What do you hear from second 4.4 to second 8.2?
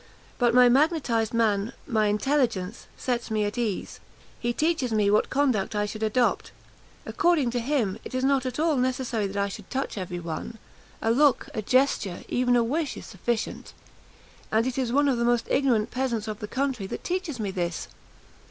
teaches me what conduct I should adopt. According to him, it